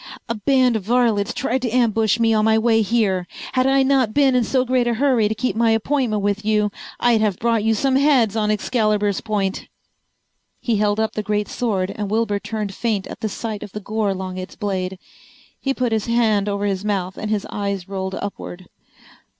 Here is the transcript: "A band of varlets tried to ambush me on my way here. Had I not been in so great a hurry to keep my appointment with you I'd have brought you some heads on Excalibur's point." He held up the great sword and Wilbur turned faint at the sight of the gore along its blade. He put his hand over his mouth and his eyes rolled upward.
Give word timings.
"A 0.27 0.33
band 0.33 0.75
of 0.75 0.81
varlets 0.81 1.31
tried 1.31 1.61
to 1.61 1.69
ambush 1.69 2.19
me 2.19 2.33
on 2.33 2.43
my 2.43 2.57
way 2.57 2.81
here. 2.81 3.27
Had 3.53 3.67
I 3.67 3.83
not 3.83 4.15
been 4.15 4.33
in 4.33 4.43
so 4.43 4.65
great 4.65 4.87
a 4.87 4.95
hurry 4.95 5.27
to 5.27 5.35
keep 5.35 5.55
my 5.55 5.69
appointment 5.69 6.23
with 6.23 6.43
you 6.43 6.71
I'd 6.99 7.21
have 7.21 7.37
brought 7.37 7.63
you 7.63 7.75
some 7.75 7.97
heads 7.97 8.35
on 8.35 8.49
Excalibur's 8.49 9.21
point." 9.21 9.67
He 10.59 10.77
held 10.77 10.99
up 10.99 11.13
the 11.13 11.21
great 11.21 11.47
sword 11.47 11.91
and 11.95 12.09
Wilbur 12.09 12.39
turned 12.39 12.73
faint 12.73 13.05
at 13.05 13.19
the 13.19 13.29
sight 13.29 13.61
of 13.61 13.73
the 13.73 13.79
gore 13.79 14.09
along 14.09 14.39
its 14.39 14.55
blade. 14.55 14.97
He 15.59 15.71
put 15.71 15.91
his 15.91 16.07
hand 16.07 16.49
over 16.49 16.65
his 16.65 16.83
mouth 16.83 17.15
and 17.15 17.29
his 17.29 17.45
eyes 17.51 17.87
rolled 17.87 18.15
upward. 18.15 18.65